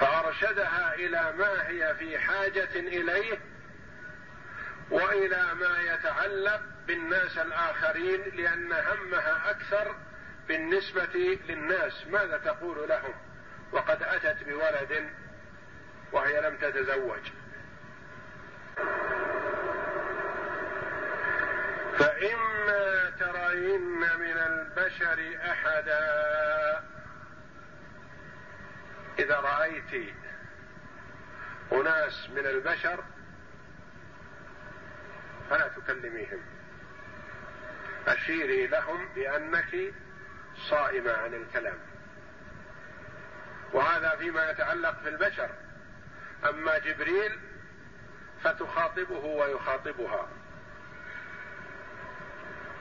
فأرشدها 0.00 0.94
إلى 0.94 1.32
ما 1.38 1.68
هي 1.68 1.94
في 1.94 2.18
حاجة 2.18 2.70
إليه 2.74 3.38
وإلى 4.90 5.54
ما 5.54 5.80
يتعلق 5.80 6.60
بالناس 6.86 7.38
الآخرين 7.38 8.20
لأن 8.34 8.72
همها 8.72 9.50
أكثر 9.50 9.96
بالنسبة 10.48 11.38
للناس 11.48 12.06
ماذا 12.06 12.38
تقول 12.38 12.88
لهم؟ 12.88 13.14
وقد 13.72 14.02
أتت 14.02 14.44
بولد 14.48 15.10
وهي 16.12 16.40
لم 16.40 16.56
تتزوج. 16.56 17.20
فإما 21.98 23.10
ترين 23.20 24.00
من 24.18 24.36
البشر 24.36 25.38
أحدا. 25.50 26.22
إذا 29.18 29.40
رأيت 29.40 30.14
أناس 31.72 32.30
من 32.30 32.46
البشر 32.46 33.04
فلا 35.50 35.68
تكلميهم. 35.68 36.40
أشيري 38.06 38.66
لهم 38.66 39.08
بأنك 39.14 39.94
صائمة 40.70 41.12
عن 41.12 41.34
الكلام. 41.34 41.78
وهذا 43.72 44.16
فيما 44.16 44.50
يتعلق 44.50 45.00
في 45.02 45.08
البشر. 45.08 45.50
أما 46.48 46.78
جبريل 46.78 47.38
فتخاطبه 48.42 49.24
ويخاطبها. 49.24 50.28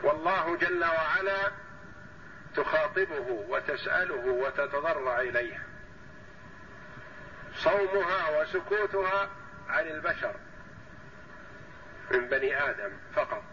والله 0.04 0.58
جل 0.58 0.86
وعلا 0.86 1.52
تخاطبه 2.56 3.46
وتسأله 3.50 4.26
وتتضرع 4.26 5.20
إليه. 5.22 5.64
صومها 7.56 8.42
وسكوتها 8.42 9.30
عن 9.70 9.88
البشر. 9.88 10.36
من 12.12 12.28
بني 12.30 12.70
آدم 12.70 12.92
فقط. 13.16 13.44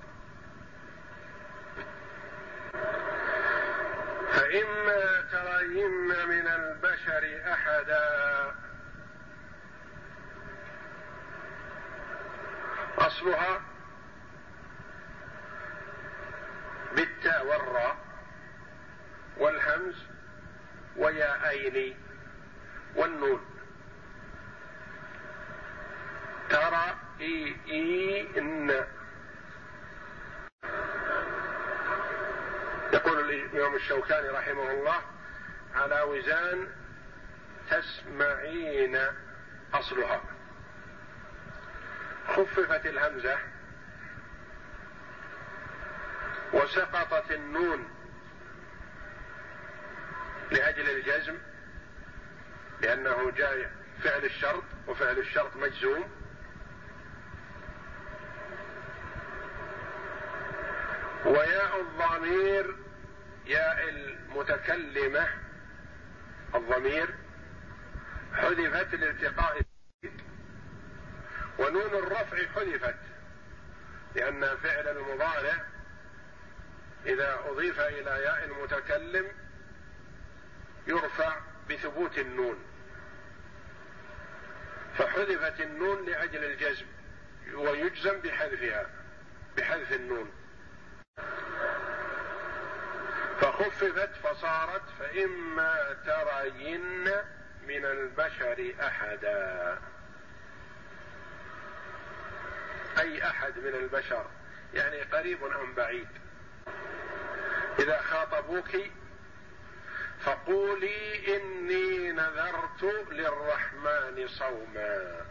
فإما 4.33 5.21
ترين 5.33 6.29
من 6.29 6.49
البشر 6.49 7.53
أحدا. 7.53 8.55
أصلها 12.99 13.61
بالتاء 16.97 17.47
والراء 17.47 17.97
والهمز 19.37 19.95
وياءين 20.97 21.97
والنون. 22.97 23.45
ترى 26.51 26.97
إي 27.21 27.57
إن 28.39 28.85
يقول 32.93 33.18
الإمام 33.31 33.75
الشوكاني 33.75 34.29
رحمه 34.29 34.71
الله 34.71 35.01
على 35.75 36.01
وزان 36.03 36.69
تسمعين 37.71 38.99
أصلها. 39.75 40.23
خففت 42.29 42.87
الهمزة 42.87 43.39
وسقطت 46.53 47.31
النون 47.31 47.89
لأجل 50.51 50.91
الجزم 50.91 51.37
لأنه 52.81 53.31
جاء 53.31 53.71
فعل 54.03 54.25
الشرط 54.25 54.65
وفعل 54.87 55.19
الشرط 55.19 55.57
مجزوم. 55.57 56.11
وياء 61.25 61.81
الضمير 61.81 62.77
ياء 63.49 63.89
المتكلمة 63.89 65.29
الضمير 66.55 67.15
حذفت 68.33 68.95
لالتقاء 68.95 69.61
ونون 71.59 71.95
الرفع 71.95 72.47
حذفت 72.55 72.99
لأن 74.15 74.57
فعل 74.57 74.89
المضارع 74.89 75.65
إذا 77.07 77.39
أضيف 77.47 77.81
إلى 77.81 78.11
ياء 78.11 78.45
المتكلم 78.45 79.27
يرفع 80.87 81.37
بثبوت 81.71 82.19
النون. 82.19 82.59
فحذفت 84.99 85.61
النون 85.61 86.07
لأجل 86.07 86.45
الجزم 86.45 86.87
ويجزم 87.55 88.21
بحذفها 88.21 88.87
بحذف 89.57 89.93
النون. 89.93 90.33
فخففت 93.41 94.11
فصارت 94.23 94.83
فإما 94.99 95.97
ترين 96.07 97.05
من 97.67 97.85
البشر 97.85 98.75
أحدا. 98.81 99.79
أي 102.99 103.31
أحد 103.31 103.59
من 103.59 103.75
البشر 103.75 104.27
يعني 104.75 105.03
قريب 105.03 105.45
أم 105.45 105.75
بعيد. 105.75 106.09
إذا 107.79 108.01
خاطبوك 108.01 108.77
فقولي 110.21 111.37
إني 111.37 112.13
نذرت 112.13 112.83
للرحمن 113.11 114.29
صوما. 114.29 115.27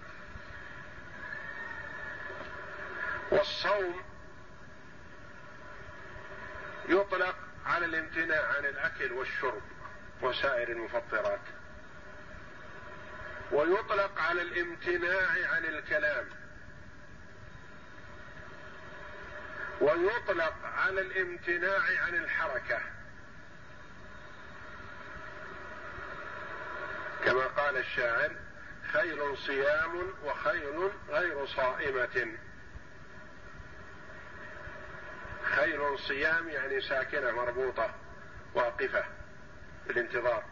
والصوم 3.31 4.01
يطلق 6.89 7.46
على 7.67 7.85
الامتناع 7.85 8.45
عن 8.57 8.65
الأكل 8.65 9.11
والشرب 9.11 9.61
وسائر 10.21 10.69
المفطرات. 10.69 11.39
ويطلق 13.51 14.21
على 14.21 14.41
الامتناع 14.41 15.51
عن 15.51 15.65
الكلام. 15.65 16.25
ويطلق 19.81 20.55
على 20.63 21.01
الامتناع 21.01 21.81
عن 22.05 22.15
الحركة. 22.15 22.79
كما 27.25 27.47
قال 27.47 27.77
الشاعر 27.77 28.31
خيل 28.93 29.37
صيام 29.37 30.13
وخيل 30.23 30.91
غير 31.09 31.45
صائمة. 31.45 32.37
خيل 35.47 35.99
صيام 35.99 36.49
يعني 36.49 36.81
ساكنة 36.81 37.31
مربوطة 37.31 37.95
واقفة 38.53 39.05
بالانتظار 39.87 40.43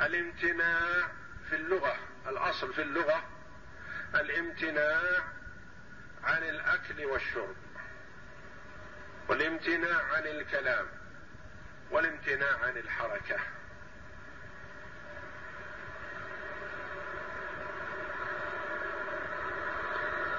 الامتناع 0.00 1.08
في 1.48 1.56
اللغة 1.56 1.96
الأصل 2.28 2.74
في 2.74 2.82
اللغة 2.82 3.24
الامتناع 4.14 5.22
عن 6.24 6.42
الأكل 6.42 7.04
والشرب 7.04 7.56
والامتناع 9.28 10.02
عن 10.02 10.26
الكلام 10.26 10.86
والامتناع 11.90 12.58
عن 12.58 12.76
الحركة. 12.76 13.36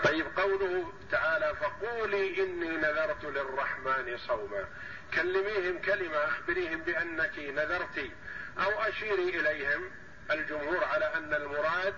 طيب 0.04 0.26
قوله 0.40 0.94
تعالى 1.12 1.56
فقولي 1.56 2.44
إني 2.44 2.78
نذرت 2.78 3.24
للرحمن 3.24 4.18
صوما. 4.18 4.65
كلميهم 5.13 5.82
كلمة 5.82 6.18
أخبريهم 6.18 6.82
بأنك 6.82 7.39
نذرت 7.39 8.12
أو 8.60 8.72
أشيري 8.82 9.39
إليهم. 9.39 9.91
الجمهور 10.32 10.84
على 10.84 11.06
أن 11.06 11.34
المراد 11.34 11.94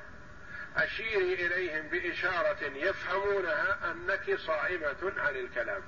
أشيري 0.77 1.33
إليهم 1.33 1.87
بإشارة 1.87 2.63
يفهمونها 2.63 3.91
أنك 3.91 4.35
صائمه 4.39 5.13
عن 5.17 5.35
الكلام. 5.35 5.81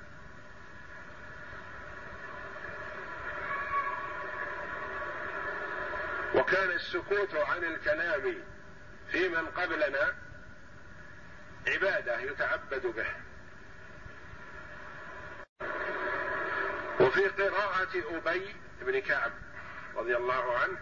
وكان 6.36 6.71
السكوت 6.71 7.36
عن 7.36 7.63
الكلام 7.63 8.43
في 9.12 9.29
من 9.29 9.45
قبلنا 9.45 10.15
عبادة 11.67 12.19
يتعبد 12.19 12.88
به. 12.88 13.08
وفي 17.00 17.28
قراءة 17.28 18.17
أبي 18.17 18.56
بن 18.82 19.00
كعب 19.00 19.32
رضي 19.95 20.17
الله 20.17 20.58
عنه 20.58 20.78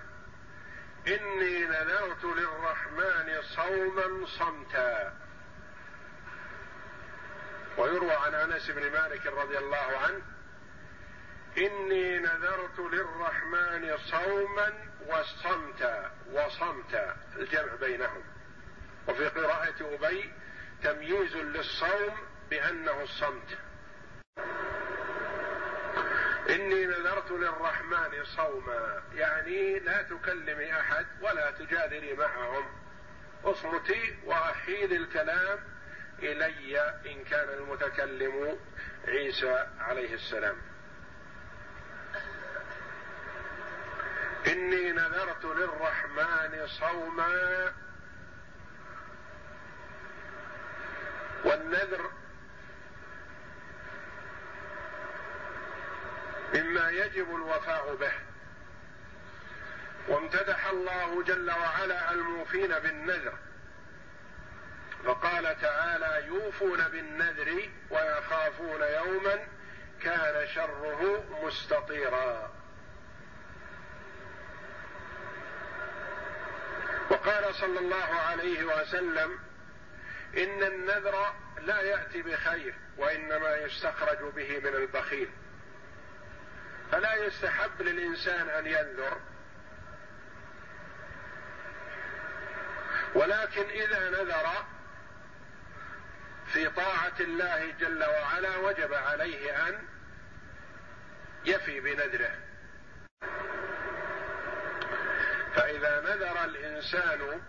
إني 1.08 1.66
نذرت 1.66 2.24
للرحمن 2.24 3.42
صوما 3.42 4.26
صمتا. 4.26 5.14
ويروى 7.78 8.14
عن 8.14 8.34
أنس 8.34 8.72
بن 8.72 8.92
مالك 8.92 9.28
رضي 9.28 9.58
الله 9.58 9.98
عنه 9.98 10.22
إني 11.58 12.20
نذرت 12.20 12.80
للرحمن 12.80 13.98
صوما 13.98 14.74
وصمتا 15.08 16.12
وصمتا 16.32 17.18
الجمع 17.36 17.76
بينهم. 17.76 18.24
وفي 19.08 19.28
قراءة 19.28 19.76
أبي 19.82 20.34
تمييز 20.84 21.36
للصوم 21.36 22.18
بأنه 22.50 23.04
الصمت. 23.04 23.58
إني 26.50 26.86
نذرت 26.86 27.32
للرحمن 27.32 28.24
صوما 28.24 29.04
يعني 29.14 29.80
لا 29.80 30.02
تكلمي 30.02 30.80
أحد 30.80 31.06
ولا 31.22 31.52
تجادلي 31.52 32.14
معهم. 32.14 32.66
أصمتي 33.44 34.18
وأحيل 34.26 34.94
الكلام 34.94 35.60
إلي 36.20 36.80
إن 37.06 37.24
كان 37.24 37.50
المتكلم 37.50 38.60
عيسى 39.08 39.68
عليه 39.80 40.14
السلام. 40.14 40.58
إني 44.48 44.92
نذرت 44.92 45.46
للرحمن 45.46 46.68
صوما 46.68 47.74
والنذر 51.46 52.12
مما 56.54 56.90
يجب 56.90 57.36
الوفاء 57.36 57.96
به. 57.96 58.12
وامتدح 60.08 60.68
الله 60.68 61.24
جل 61.24 61.52
وعلا 61.52 62.12
الموفين 62.12 62.80
بالنذر. 62.80 63.34
فقال 65.06 65.62
تعالى 65.62 66.28
يوفون 66.28 66.88
بالنذر 66.88 67.70
ويخافون 67.90 68.82
يوما 68.82 69.48
كان 70.02 70.48
شره 70.48 71.24
مستطيرا. 71.44 72.52
وقال 77.10 77.56
صلى 77.56 77.80
الله 77.80 78.14
عليه 78.30 78.64
وسلم 78.64 79.47
إن 80.38 80.64
النذر 80.64 81.34
لا 81.62 81.82
يأتي 81.82 82.22
بخير 82.22 82.74
وإنما 82.98 83.56
يستخرج 83.56 84.34
به 84.34 84.60
من 84.60 84.76
البخيل. 84.76 85.30
فلا 86.92 87.16
يستحب 87.16 87.82
للإنسان 87.82 88.50
أن 88.50 88.68
ينذر. 88.68 89.18
ولكن 93.16 93.64
إذا 93.70 94.10
نذر 94.10 94.66
في 96.54 96.70
طاعة 96.70 97.20
الله 97.20 97.72
جل 97.80 98.04
وعلا 98.04 98.58
وجب 98.58 98.94
عليه 98.94 99.68
أن 99.68 99.88
يفي 101.46 101.80
بنذره. 101.80 102.36
فإذا 105.56 106.02
نذر 106.02 106.44
الإنسان 106.44 107.42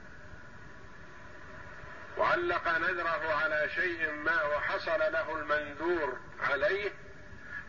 وعلق 2.18 2.78
نذره 2.78 3.35
على 3.35 3.68
شيء 3.74 4.12
ما 4.12 4.44
وحصل 4.44 4.98
له 4.98 5.37
المنذور 5.37 6.18
عليه 6.40 6.90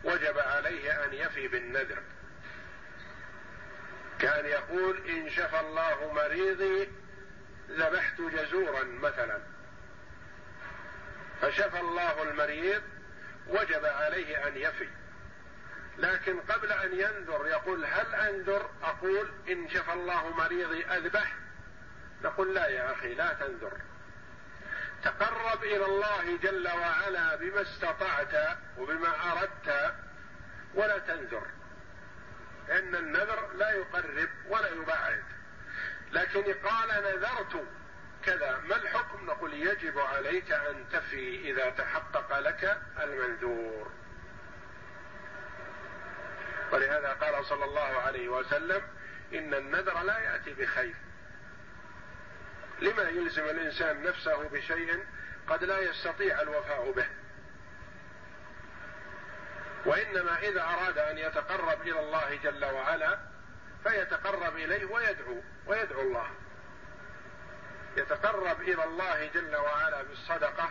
وجب 0.03 0.39
عليه 0.39 1.05
أن 1.05 1.13
يفي 1.13 1.47
بالنذر. 1.47 2.03
كان 4.19 4.45
يقول 4.45 4.97
إن 5.09 5.29
شفى 5.29 5.59
الله 5.59 6.13
مريضي 6.13 6.89
ذبحت 7.69 8.21
جزورا 8.21 8.83
مثلا. 8.83 9.39
فشفى 11.41 11.79
الله 11.79 12.23
المريض 12.23 12.81
وجب 13.47 13.85
عليه 13.85 14.47
أن 14.47 14.57
يفي. 14.57 14.89
لكن 15.97 16.39
قبل 16.39 16.71
أن 16.71 16.91
ينذر 16.93 17.47
يقول 17.47 17.85
هل 17.85 18.15
أنذر؟ 18.15 18.69
أقول 18.83 19.31
إن 19.49 19.69
شفى 19.69 19.93
الله 19.93 20.29
مريضي 20.29 20.85
أذبح؟ 20.85 21.35
نقول 22.23 22.55
لا 22.55 22.67
يا 22.67 22.91
أخي 22.91 23.13
لا 23.13 23.33
تنذر. 23.33 23.88
تقرب 25.03 25.63
إلى 25.63 25.85
الله 25.85 26.37
جل 26.37 26.67
وعلا 26.67 27.35
بما 27.35 27.61
استطعت 27.61 28.57
وبما 28.77 29.31
أردت 29.31 29.95
ولا 30.73 30.97
تنذر. 30.97 31.47
إن 32.71 32.95
النذر 32.95 33.53
لا 33.53 33.71
يقرب 33.71 34.29
ولا 34.49 34.69
يبعد. 34.69 35.23
لكن 36.11 36.53
قال 36.53 36.87
نذرت 36.87 37.65
كذا 38.25 38.61
ما 38.65 38.75
الحكم؟ 38.75 39.25
نقول 39.25 39.53
يجب 39.53 39.99
عليك 39.99 40.51
أن 40.51 40.85
تفي 40.91 41.51
إذا 41.51 41.69
تحقق 41.69 42.39
لك 42.39 42.81
المنذور. 43.01 43.91
ولهذا 46.71 47.13
قال 47.13 47.45
صلى 47.45 47.65
الله 47.65 48.01
عليه 48.01 48.29
وسلم 48.29 48.81
إن 49.33 49.53
النذر 49.53 50.01
لا 50.03 50.19
يأتي 50.19 50.53
بخير. 50.53 50.95
لما 52.81 53.03
يلزم 53.03 53.43
الإنسان 53.43 54.03
نفسه 54.03 54.47
بشيء 54.47 55.05
قد 55.47 55.63
لا 55.63 55.79
يستطيع 55.79 56.41
الوفاء 56.41 56.91
به. 56.91 57.05
وإنما 59.85 60.39
إذا 60.39 60.61
أراد 60.61 60.97
أن 60.97 61.17
يتقرب 61.17 61.81
إلى 61.81 61.99
الله 61.99 62.35
جل 62.43 62.65
وعلا 62.65 63.19
فيتقرب 63.83 64.55
إليه 64.55 64.85
ويدعو 64.85 65.41
ويدعو 65.65 66.01
الله. 66.01 66.29
يتقرب 67.97 68.61
إلى 68.61 68.83
الله 68.83 69.29
جل 69.33 69.55
وعلا 69.55 70.03
بالصدقة 70.03 70.69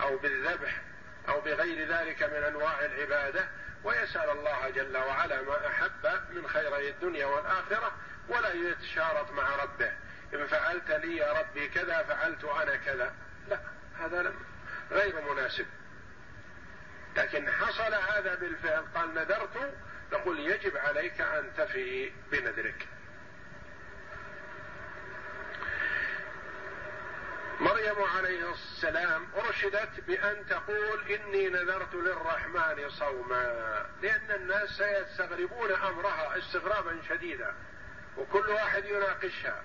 أو 0.00 0.16
بالذبح 0.18 0.82
أو 1.28 1.40
بغير 1.40 1.88
ذلك 1.88 2.22
من 2.22 2.42
أنواع 2.42 2.84
العبادة 2.84 3.48
ويسأل 3.84 4.30
الله 4.30 4.70
جل 4.70 4.96
وعلا 4.96 5.42
ما 5.42 5.66
أحب 5.66 6.20
من 6.30 6.48
خيري 6.48 6.90
الدنيا 6.90 7.26
والآخرة 7.26 7.92
ولا 8.28 8.52
يتشارط 8.52 9.30
مع 9.30 9.56
ربه. 9.56 9.92
إن 10.34 10.46
فعلت 10.46 10.90
لي 10.90 11.16
يا 11.16 11.32
ربي 11.32 11.68
كذا 11.68 12.02
فعلت 12.02 12.44
أنا 12.44 12.76
كذا. 12.76 13.14
لا 13.48 13.60
هذا 13.98 14.34
غير 14.90 15.32
مناسب. 15.32 15.66
لكن 17.16 17.50
حصل 17.50 17.94
هذا 17.94 18.34
بالفعل 18.34 18.84
قال 18.94 19.14
نذرت 19.14 19.74
نقول 20.12 20.40
يجب 20.40 20.76
عليك 20.76 21.20
أن 21.20 21.50
تفي 21.56 22.12
بنذرك. 22.30 22.88
مريم 27.60 28.02
عليه 28.16 28.52
السلام 28.52 29.26
أرشدت 29.36 30.00
بأن 30.06 30.46
تقول 30.46 31.00
إني 31.10 31.48
نذرت 31.48 31.94
للرحمن 31.94 32.90
صوما 32.90 33.86
لأن 34.02 34.30
الناس 34.30 34.68
سيستغربون 34.68 35.72
أمرها 35.72 36.38
استغرابا 36.38 36.98
شديدا 37.08 37.54
وكل 38.16 38.48
واحد 38.48 38.84
يناقشها. 38.84 39.62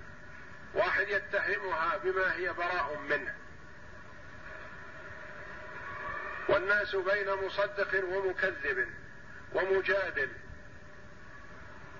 واحد 0.74 1.08
يتهمها 1.08 1.96
بما 1.96 2.34
هي 2.34 2.52
براء 2.52 2.98
منه. 3.08 3.34
والناس 6.48 6.96
بين 6.96 7.34
مصدق 7.46 8.04
ومكذب 8.04 8.88
ومجادل 9.52 10.30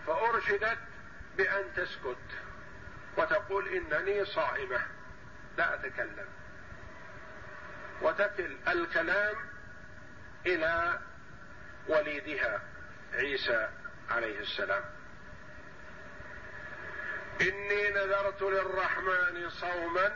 فأرشدت 0.06 0.78
بأن 1.36 1.64
تسكت 1.76 2.16
وتقول 3.16 3.68
إنني 3.68 4.24
صائمة 4.24 4.86
لا 5.58 5.74
أتكلم. 5.74 6.28
وتكل 8.02 8.56
الكلام 8.68 9.36
إلى 10.46 10.98
وليدها 11.88 12.62
عيسى 13.12 13.68
عليه 14.10 14.40
السلام. 14.40 14.84
إني 17.40 17.90
نذرت 17.90 18.42
للرحمن 18.42 19.50
صوما 19.50 20.12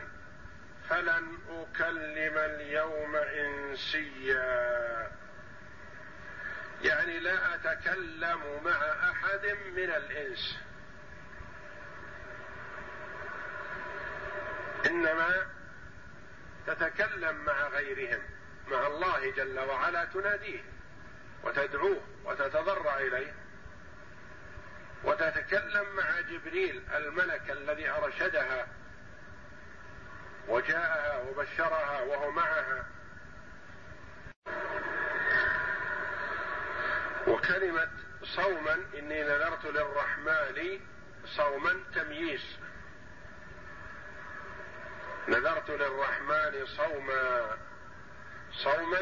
فلن 0.89 1.37
أكلم 1.49 2.37
اليوم 2.37 3.15
إنسيا. 3.15 5.11
يعني 6.81 7.19
لا 7.19 7.55
أتكلم 7.55 8.63
مع 8.65 9.09
أحد 9.11 9.45
من 9.75 9.89
الإنس. 9.89 10.57
إنما 14.85 15.47
تتكلم 16.67 17.35
مع 17.35 17.67
غيرهم 17.67 18.21
مع 18.67 18.87
الله 18.87 19.31
جل 19.31 19.59
وعلا 19.59 20.05
تناديه 20.05 20.63
وتدعوه 21.43 22.01
وتتضرع 22.23 22.97
إليه. 22.97 23.44
وتتكلم 25.05 25.95
مع 25.95 26.21
جبريل 26.21 26.83
الملك 26.95 27.51
الذي 27.51 27.89
أرشدها 27.89 28.67
وجاءها 30.47 31.29
وبشرها 31.29 32.01
وهو 32.01 32.31
معها. 32.31 32.85
وكلمة 37.27 37.89
صوما 38.23 38.73
إني 38.73 39.23
نذرت 39.23 39.65
للرحمن 39.65 40.79
صوما 41.25 41.83
تمييز. 41.95 42.57
نذرت 45.27 45.69
للرحمن 45.69 46.65
صوما 46.65 47.57
صوما 48.51 49.01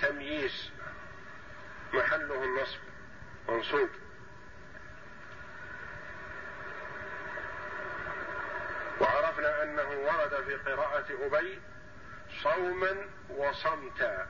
تمييز. 0.00 0.70
محله 1.92 2.44
النصب 2.44 2.78
منصوب. 3.48 3.88
وعرفنا 9.02 9.62
أنه 9.62 9.90
ورد 9.90 10.44
في 10.44 10.54
قراءة 10.54 11.06
أبي 11.10 11.60
صوما 12.42 12.96
وصمتا. 13.28 14.26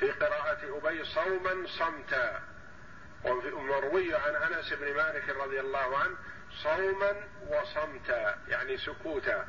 في 0.00 0.10
قراءة 0.10 0.78
أبي 0.78 1.04
صوما 1.04 1.66
صمتا. 1.66 2.42
ومروي 3.24 4.14
عن 4.14 4.34
أنس 4.34 4.72
بن 4.72 4.94
مالك 4.94 5.28
رضي 5.28 5.60
الله 5.60 5.98
عنه 5.98 6.16
صوما 6.62 7.14
وصمتا 7.48 8.38
يعني 8.48 8.76
سكوتا. 8.78 9.46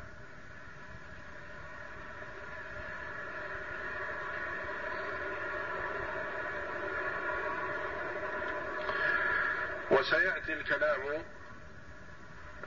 وسيأتي 9.90 10.52
الكلام 10.52 11.24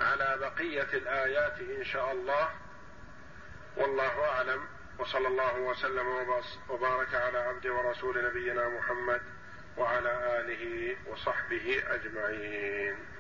على 0.02 0.38
بقية 0.40 0.94
الآيات 0.94 1.60
إن 1.60 1.84
شاء 1.84 2.12
الله. 2.12 2.50
والله 3.78 4.26
أعلم. 4.26 4.66
وصلى 5.00 5.28
الله 5.28 5.60
وسلم 5.60 6.08
وبارك 6.70 7.16
على 7.16 7.38
عبد 7.38 7.68
ورسول 7.68 8.26
نبينا 8.26 8.70
محمد 8.70 9.22
وعلى 9.78 10.40
آله 10.40 10.96
وصحبه 11.08 11.84
أجمعين. 11.88 13.11